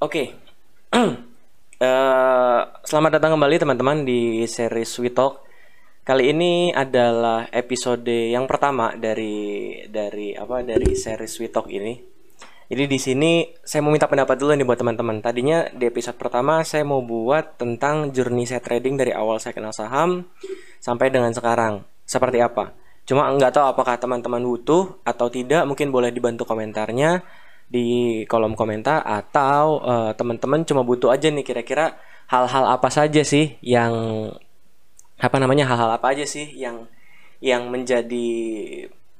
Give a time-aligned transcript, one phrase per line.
[0.00, 0.32] Oke.
[1.80, 5.48] Eh, selamat datang kembali teman-teman di series We Talk.
[6.04, 11.96] Kali ini adalah episode yang pertama dari dari apa dari series We Talk ini.
[12.68, 15.24] Jadi di sini saya mau minta pendapat dulu nih buat teman-teman.
[15.24, 19.72] Tadinya di episode pertama saya mau buat tentang journey saya trading dari awal saya kenal
[19.72, 20.28] saham
[20.84, 21.80] sampai dengan sekarang.
[22.04, 22.76] Seperti apa?
[23.08, 25.64] Cuma nggak tahu apakah teman-teman butuh atau tidak.
[25.64, 27.24] Mungkin boleh dibantu komentarnya
[27.70, 31.94] di kolom komentar atau uh, teman-teman cuma butuh aja nih kira-kira
[32.26, 33.94] hal-hal apa saja sih yang
[35.22, 36.90] apa namanya hal-hal apa aja sih yang
[37.38, 38.26] yang menjadi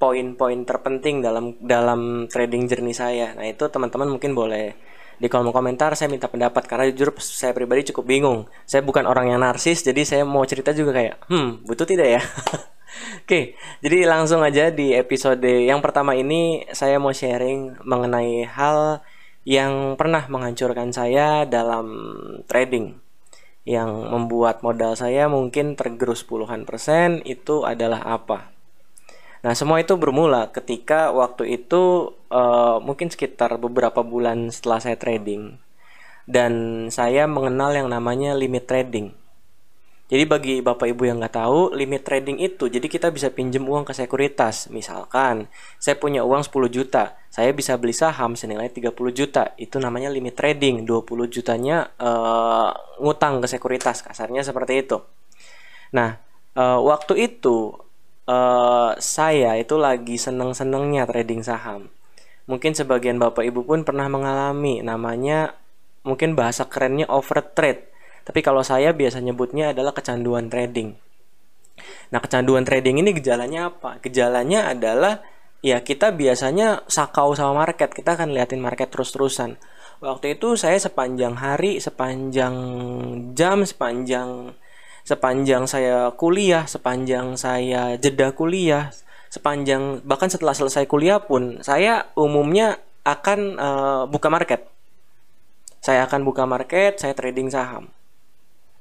[0.00, 3.36] poin-poin terpenting dalam dalam trading journey saya.
[3.36, 4.72] Nah, itu teman-teman mungkin boleh
[5.20, 8.48] di kolom komentar saya minta pendapat karena jujur saya pribadi cukup bingung.
[8.64, 12.22] Saya bukan orang yang narsis jadi saya mau cerita juga kayak, "Hmm, butuh tidak ya?"
[13.22, 19.00] Oke, jadi langsung aja di episode yang pertama ini saya mau sharing mengenai hal
[19.46, 21.86] yang pernah menghancurkan saya dalam
[22.50, 22.98] trading
[23.68, 28.50] yang membuat modal saya mungkin tergerus puluhan persen itu adalah apa?
[29.40, 35.56] Nah, semua itu bermula ketika waktu itu uh, mungkin sekitar beberapa bulan setelah saya trading
[36.28, 39.16] dan saya mengenal yang namanya limit trading.
[40.10, 43.86] Jadi bagi bapak ibu yang nggak tahu, limit trading itu, jadi kita bisa pinjam uang
[43.86, 44.66] ke sekuritas.
[44.74, 45.46] Misalkan,
[45.78, 49.54] saya punya uang 10 juta, saya bisa beli saham senilai 30 juta.
[49.54, 54.98] Itu namanya limit trading, 20 jutanya uh, ngutang ke sekuritas, kasarnya seperti itu.
[55.94, 56.18] Nah,
[56.58, 57.78] uh, waktu itu
[58.26, 61.86] uh, saya itu lagi seneng-senengnya trading saham.
[62.50, 65.54] Mungkin sebagian bapak ibu pun pernah mengalami namanya
[66.02, 67.89] mungkin bahasa kerennya overtrade
[68.24, 70.96] tapi kalau saya biasa nyebutnya adalah kecanduan trading.
[72.10, 74.02] Nah, kecanduan trading ini gejalanya apa?
[74.02, 75.22] Gejalanya adalah
[75.60, 77.92] ya kita biasanya sakau sama market.
[77.94, 79.56] Kita akan liatin market terus-terusan.
[80.00, 82.54] Waktu itu saya sepanjang hari, sepanjang
[83.36, 84.56] jam, sepanjang
[85.04, 88.92] sepanjang saya kuliah, sepanjang saya jeda kuliah,
[89.28, 94.66] sepanjang bahkan setelah selesai kuliah pun saya umumnya akan uh, buka market.
[95.80, 97.88] Saya akan buka market, saya trading saham.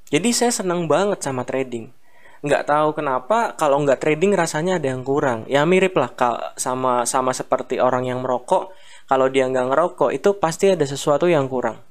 [0.09, 1.94] Jadi saya senang banget sama trading.
[2.42, 5.46] Nggak tahu kenapa kalau nggak trading rasanya ada yang kurang.
[5.46, 6.09] Ya mirip lah
[6.58, 8.74] sama sama seperti orang yang merokok.
[9.06, 11.81] Kalau dia nggak ngerokok itu pasti ada sesuatu yang kurang.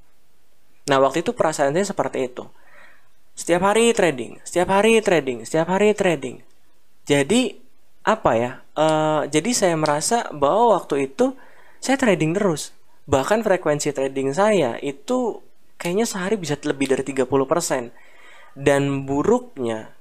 [0.88, 2.48] Nah waktu itu perasaan saya seperti itu.
[3.38, 6.42] Setiap hari trading, setiap hari trading, setiap hari trading.
[7.06, 7.54] Jadi
[8.02, 8.52] apa ya?
[8.74, 11.36] Uh, jadi saya merasa bahwa waktu itu
[11.78, 12.74] saya trading terus.
[13.06, 15.44] Bahkan frekuensi trading saya itu
[15.78, 18.07] kayaknya sehari bisa lebih dari 30%.
[18.58, 19.94] Dan buruknya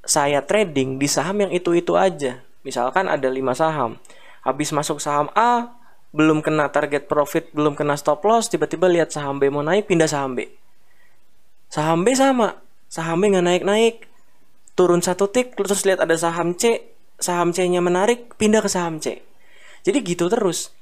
[0.00, 2.40] saya trading di saham yang itu-itu aja.
[2.64, 4.00] Misalkan ada 5 saham.
[4.40, 5.76] Habis masuk saham A,
[6.16, 10.08] belum kena target profit, belum kena stop loss, tiba-tiba lihat saham B mau naik, pindah
[10.08, 10.48] saham B.
[11.68, 12.56] Saham B sama,
[12.88, 14.08] saham B nggak naik-naik,
[14.72, 16.80] turun satu tik, terus lihat ada saham C,
[17.20, 19.20] saham C-nya menarik, pindah ke saham C.
[19.84, 20.72] Jadi gitu terus.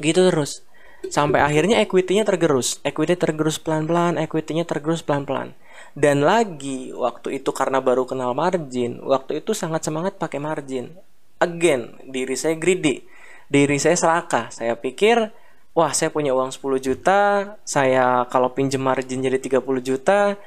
[0.00, 0.64] Gitu terus.
[1.12, 2.80] Sampai akhirnya equity-nya tergerus.
[2.80, 5.52] Equity tergerus pelan-pelan, equity-nya tergerus pelan-pelan.
[5.94, 10.94] Dan lagi waktu itu karena baru kenal margin, waktu itu sangat semangat pakai margin.
[11.42, 13.02] Again, diri saya greedy.
[13.50, 14.54] Diri saya serakah.
[14.54, 15.34] Saya pikir,
[15.74, 17.20] wah saya punya uang 10 juta,
[17.66, 20.38] saya kalau pinjem margin jadi 30 juta,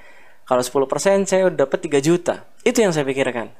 [0.43, 2.47] kalau 10% saya udah dapat 3 juta.
[2.63, 3.51] Itu yang saya pikirkan.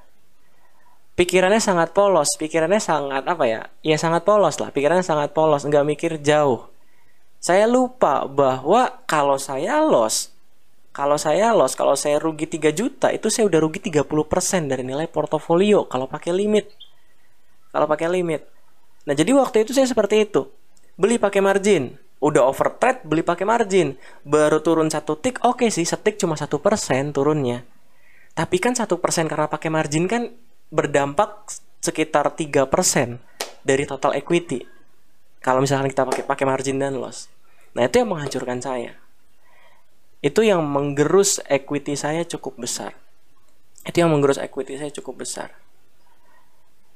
[1.13, 3.61] Pikirannya sangat polos, pikirannya sangat apa ya?
[3.85, 6.73] Ya sangat polos lah, pikirannya sangat polos, nggak mikir jauh.
[7.37, 10.32] Saya lupa bahwa kalau saya loss,
[10.93, 15.09] kalau saya loss, kalau saya rugi 3 juta, itu saya udah rugi 30% dari nilai
[15.09, 16.69] portofolio kalau pakai limit.
[17.73, 18.45] Kalau pakai limit.
[19.09, 20.53] Nah, jadi waktu itu saya seperti itu.
[20.93, 21.97] Beli pakai margin.
[22.21, 23.97] Udah over trade, beli pakai margin.
[24.21, 27.65] Baru turun satu tick, oke okay sih, setik cuma satu persen turunnya.
[28.37, 30.29] Tapi kan satu persen karena pakai margin kan
[30.69, 31.49] berdampak
[31.81, 32.69] sekitar 3%
[33.65, 34.61] dari total equity.
[35.41, 37.33] Kalau misalkan kita pakai pakai margin dan loss.
[37.73, 39.02] Nah, itu yang menghancurkan saya
[40.23, 42.95] itu yang menggerus equity saya cukup besar.
[43.83, 45.51] Itu yang menggerus equity saya cukup besar.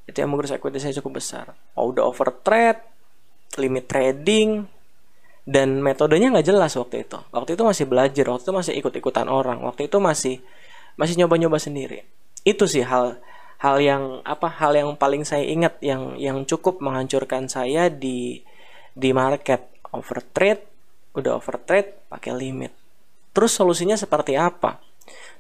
[0.08, 1.52] Itu yang menggerus equity saya cukup besar.
[1.76, 2.80] Oh, udah over trade
[3.60, 4.64] limit trading
[5.44, 7.20] dan metodenya nggak jelas waktu itu.
[7.36, 10.40] Waktu itu masih belajar waktu itu masih ikut-ikutan orang waktu itu masih
[10.96, 12.08] masih nyoba-nyoba sendiri.
[12.48, 13.20] Itu sih hal
[13.60, 18.40] hal yang apa hal yang paling saya ingat yang yang cukup menghancurkan saya di
[18.96, 19.68] di market.
[19.92, 20.64] Over trade
[21.12, 22.87] udah over trade pakai limit
[23.38, 24.82] Terus solusinya seperti apa?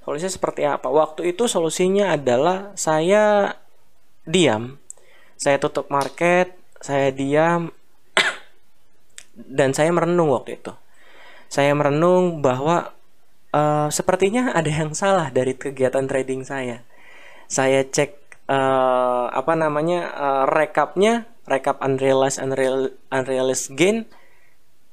[0.05, 0.85] Solusinya seperti apa?
[0.85, 3.57] Waktu itu solusinya adalah saya
[4.21, 4.77] diam,
[5.33, 7.73] saya tutup market, saya diam,
[9.57, 10.77] dan saya merenung waktu itu.
[11.47, 12.91] saya merenung bahwa
[13.55, 16.83] uh, sepertinya ada yang salah dari kegiatan trading saya.
[17.47, 24.11] Saya cek uh, apa namanya uh, rekapnya, rekap unrealized unreal, unrealized gain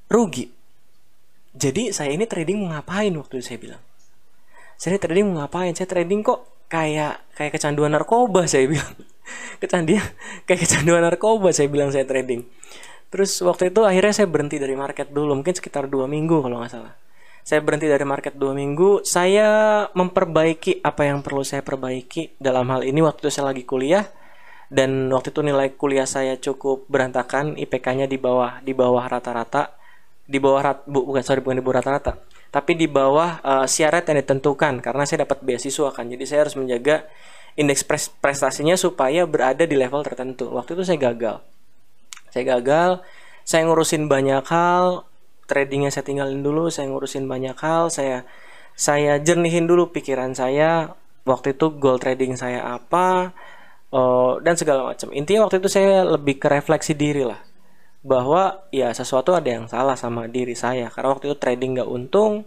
[0.06, 0.54] rugi.
[1.54, 3.82] Jadi saya ini trading mau ngapain waktu itu saya bilang.
[4.74, 5.72] Saya trading mau ngapain?
[5.72, 8.94] Saya trading kok kayak kayak kecanduan narkoba saya bilang.
[9.62, 10.04] kecanduan
[10.44, 12.44] kayak kecanduan narkoba saya bilang saya trading
[13.08, 16.72] terus waktu itu akhirnya saya berhenti dari market dulu mungkin sekitar dua minggu kalau nggak
[16.72, 16.94] salah
[17.44, 22.82] saya berhenti dari market dua minggu saya memperbaiki apa yang perlu saya perbaiki dalam hal
[22.82, 24.08] ini waktu saya lagi kuliah
[24.72, 29.76] dan waktu itu nilai kuliah saya cukup berantakan IPK-nya di bawah di bawah rata-rata
[30.24, 32.16] di bawah rat, bu, bukan sorry bukan di bawah rata-rata
[32.54, 36.54] tapi di bawah uh, syarat yang ditentukan karena saya dapat beasiswa kan jadi saya harus
[36.54, 37.04] menjaga
[37.54, 37.86] indeks
[38.18, 40.50] prestasinya supaya berada di level tertentu.
[40.50, 41.36] Waktu itu saya gagal.
[42.34, 42.90] Saya gagal,
[43.46, 45.06] saya ngurusin banyak hal,
[45.46, 48.26] tradingnya saya tinggalin dulu, saya ngurusin banyak hal, saya
[48.74, 50.98] saya jernihin dulu pikiran saya.
[51.24, 53.32] Waktu itu goal trading saya apa
[53.94, 55.08] uh, dan segala macam.
[55.14, 57.53] Intinya waktu itu saya lebih ke refleksi diri lah
[58.04, 60.92] bahwa ya sesuatu ada yang salah sama diri saya.
[60.92, 62.44] Karena waktu itu trading nggak untung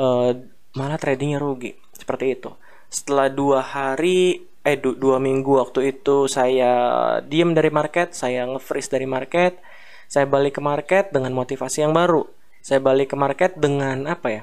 [0.00, 0.32] uh,
[0.74, 1.76] malah tradingnya rugi.
[1.92, 2.50] Seperti itu.
[2.88, 6.72] Setelah dua hari eh du, dua minggu waktu itu saya
[7.20, 9.60] diem dari market saya nge-freeze dari market
[10.08, 12.24] saya balik ke market dengan motivasi yang baru.
[12.64, 14.42] Saya balik ke market dengan apa ya?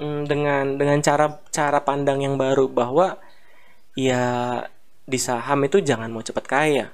[0.00, 3.20] Hmm, dengan dengan cara cara pandang yang baru bahwa
[3.92, 4.56] ya
[5.04, 6.86] di saham itu jangan mau cepat kaya.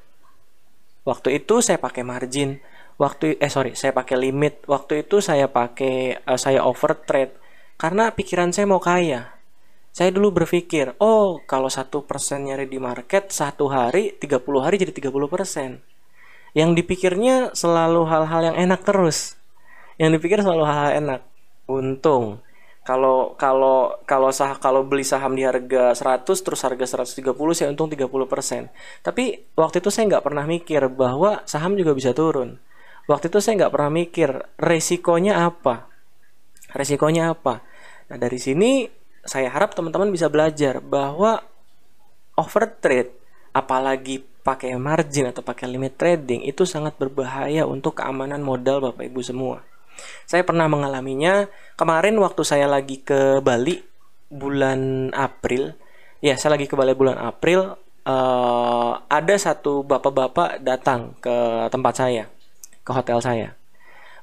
[1.06, 2.58] Waktu itu saya pakai margin
[2.98, 7.32] waktu eh sorry saya pakai limit waktu itu saya pakai uh, saya over trade
[7.78, 9.38] karena pikiran saya mau kaya
[9.98, 14.94] saya dulu berpikir, oh kalau satu persen nyari di market satu hari, 30 hari jadi
[14.94, 15.82] 30 persen.
[16.54, 19.34] Yang dipikirnya selalu hal-hal yang enak terus.
[19.98, 21.20] Yang dipikir selalu hal-hal enak.
[21.66, 22.46] Untung.
[22.86, 27.90] Kalau kalau kalau sah kalau beli saham di harga 100 terus harga 130 saya untung
[27.90, 28.70] 30 persen.
[29.02, 32.62] Tapi waktu itu saya nggak pernah mikir bahwa saham juga bisa turun.
[33.08, 35.88] Waktu itu saya nggak pernah mikir resikonya apa.
[36.76, 37.64] Resikonya apa.
[38.12, 38.84] Nah dari sini
[39.24, 41.40] saya harap teman-teman bisa belajar bahwa
[42.36, 43.16] overtrade
[43.56, 49.20] apalagi pakai margin atau pakai limit trading itu sangat berbahaya untuk keamanan modal Bapak Ibu
[49.24, 49.64] semua.
[50.24, 53.82] Saya pernah mengalaminya kemarin waktu saya lagi ke Bali
[54.30, 55.74] bulan April.
[56.20, 57.76] Ya, saya lagi ke Bali bulan April.
[58.08, 62.24] Uh, ada satu bapak-bapak datang ke tempat saya,
[62.88, 63.52] ke hotel saya.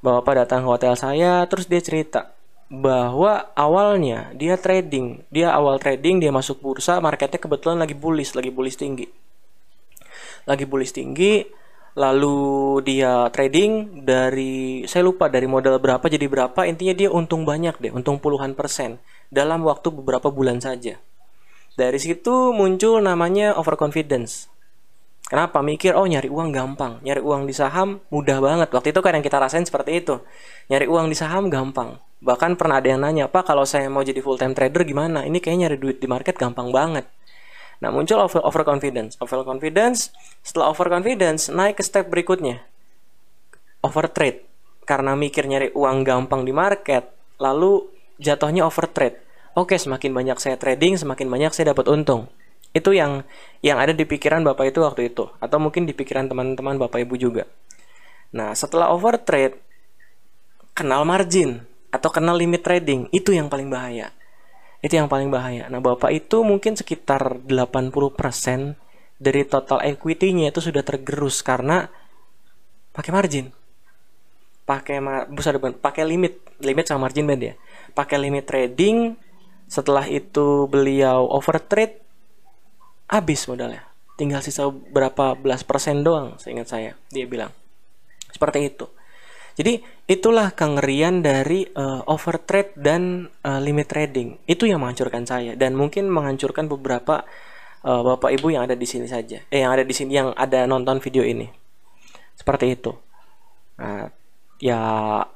[0.01, 2.33] Bapak datang ke hotel saya, terus dia cerita,
[2.65, 8.50] bahwa awalnya dia trading, dia awal trading, dia masuk bursa, marketnya kebetulan lagi bullish, lagi
[8.50, 9.06] bullish tinggi.
[10.50, 11.45] Lagi bullish tinggi,
[11.94, 17.77] lalu dia trading dari saya lupa dari modal berapa jadi berapa, intinya dia untung banyak
[17.77, 18.97] deh, untung puluhan persen
[19.29, 20.97] dalam waktu beberapa bulan saja.
[21.75, 24.47] Dari situ muncul namanya overconfidence.
[25.25, 25.66] Kenapa?
[25.66, 27.01] Mikir, oh nyari uang gampang.
[27.01, 28.69] Nyari uang di saham mudah banget.
[28.69, 30.22] Waktu itu kan yang kita rasain seperti itu.
[30.69, 31.98] Nyari uang di saham gampang.
[32.22, 35.25] Bahkan pernah ada yang nanya, Pak kalau saya mau jadi full time trader gimana?
[35.25, 37.10] Ini kayaknya nyari duit di market gampang banget.
[37.82, 39.17] Nah muncul over, overconfidence.
[39.17, 40.13] Overconfidence,
[40.46, 42.62] setelah overconfidence naik ke step berikutnya.
[43.82, 44.46] Overtrade.
[44.86, 47.10] Karena mikir nyari uang gampang di market,
[47.41, 47.82] lalu
[48.22, 49.17] jatuhnya overtrade.
[49.58, 52.29] Oke, semakin banyak saya trading, semakin banyak saya dapat untung
[52.75, 53.24] itu yang
[53.63, 55.32] yang ada di pikiran bapak itu waktu itu.
[55.39, 57.48] Atau mungkin di pikiran teman-teman bapak ibu juga.
[58.36, 59.55] Nah setelah overtrade
[60.75, 64.12] kenal margin atau kenal limit trading itu yang paling bahaya.
[64.84, 65.72] Itu yang paling bahaya.
[65.72, 68.75] Nah bapak itu mungkin sekitar 80%
[69.15, 71.88] dari total equity-nya itu sudah tergerus karena
[72.91, 73.55] pakai margin.
[74.67, 75.00] Pakai
[75.32, 76.44] besar pakai limit.
[76.60, 77.55] Limit sama margin band ya.
[77.96, 79.15] Pakai limit trading.
[79.65, 82.04] Setelah itu beliau overtrade
[83.09, 83.85] habis modalnya.
[84.15, 86.91] Tinggal sisa berapa belas persen doang seingat saya.
[87.12, 87.51] Dia bilang.
[88.31, 88.88] Seperti itu.
[89.55, 89.79] Jadi
[90.12, 94.35] itulah kengerian dari uh, overtrade dan uh, limit trading.
[94.47, 95.55] Itu yang menghancurkan saya.
[95.55, 97.24] Dan mungkin menghancurkan beberapa
[97.88, 99.39] uh, bapak ibu yang ada di sini saja.
[99.47, 101.47] Eh yang ada di sini yang ada nonton video ini.
[102.35, 102.91] Seperti itu.
[103.79, 104.12] Nah,
[104.59, 104.79] ya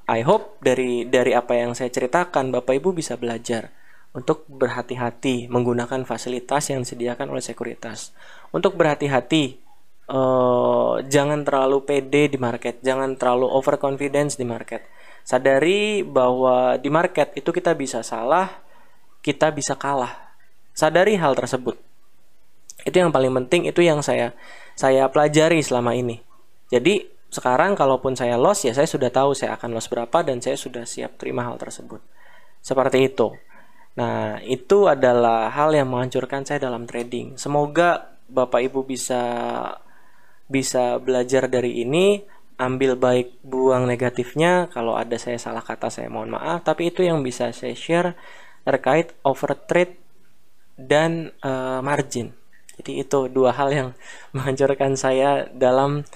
[0.08, 3.72] I hope dari dari apa yang saya ceritakan bapak ibu bisa belajar
[4.14, 8.12] untuk berhati-hati menggunakan fasilitas yang disediakan oleh sekuritas.
[8.50, 9.62] Untuk berhati-hati,
[10.10, 14.82] uh, jangan terlalu pede di market, jangan terlalu overconfidence di market.
[15.22, 18.50] Sadari bahwa di market itu kita bisa salah,
[19.22, 20.34] kita bisa kalah.
[20.74, 21.78] Sadari hal tersebut.
[22.82, 24.34] Itu yang paling penting, itu yang saya
[24.74, 26.18] saya pelajari selama ini.
[26.74, 30.58] Jadi sekarang kalaupun saya loss ya saya sudah tahu saya akan loss berapa dan saya
[30.58, 32.02] sudah siap terima hal tersebut.
[32.64, 33.38] Seperti itu.
[34.00, 37.36] Nah, itu adalah hal yang menghancurkan saya dalam trading.
[37.36, 39.20] Semoga Bapak Ibu bisa
[40.48, 42.24] bisa belajar dari ini,
[42.56, 44.72] ambil baik, buang negatifnya.
[44.72, 48.16] Kalau ada saya salah kata saya mohon maaf, tapi itu yang bisa saya share
[48.64, 50.00] terkait overtrade
[50.80, 52.32] dan uh, margin.
[52.80, 53.90] Jadi itu dua hal yang
[54.36, 56.08] menghancurkan saya dalam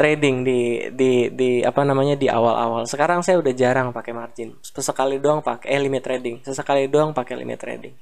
[0.00, 2.88] trading di di di apa namanya di awal-awal.
[2.88, 4.56] Sekarang saya udah jarang pakai margin.
[4.64, 6.40] Sesekali doang pakai eh, limit trading.
[6.40, 7.92] Sesekali doang pakai limit trading.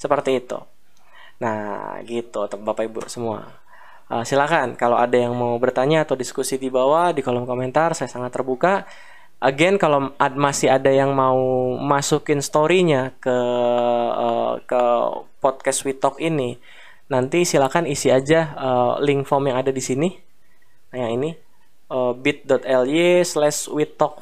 [0.00, 0.56] Seperti itu.
[1.44, 3.44] Nah, gitu Bapak Ibu semua.
[4.08, 8.08] Uh, silakan kalau ada yang mau bertanya atau diskusi di bawah di kolom komentar, saya
[8.08, 8.88] sangat terbuka.
[9.36, 11.36] Again kalau ad, masih ada yang mau
[11.76, 13.38] masukin storynya ke
[14.16, 14.82] uh, ke
[15.44, 16.56] podcast We Talk ini,
[17.12, 20.27] nanti silakan isi aja uh, link form yang ada di sini
[20.92, 21.30] Nah yang ini
[21.92, 23.68] uh, bit.ly slash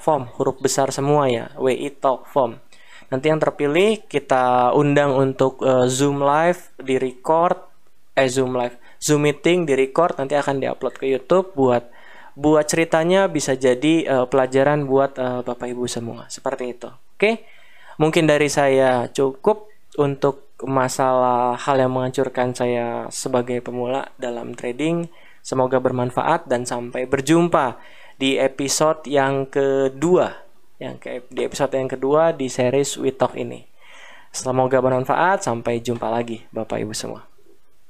[0.03, 1.91] form huruf besar semua ya wi
[2.31, 2.59] form.
[3.07, 7.59] Nanti yang terpilih kita undang untuk uh, Zoom live di record
[8.17, 11.87] eh Zoom live Zoom meeting di record nanti akan diupload ke YouTube buat
[12.37, 16.91] buat ceritanya bisa jadi uh, pelajaran buat uh, Bapak Ibu semua seperti itu.
[16.91, 17.17] Oke.
[17.17, 17.35] Okay?
[17.97, 25.09] Mungkin dari saya cukup untuk masalah hal yang menghancurkan saya sebagai pemula dalam trading.
[25.47, 27.79] Semoga bermanfaat dan sampai berjumpa
[28.19, 30.43] di episode yang kedua,
[30.83, 33.63] yang ke di episode yang kedua di series We Talk ini.
[34.35, 37.36] Semoga bermanfaat, sampai jumpa lagi Bapak Ibu semua.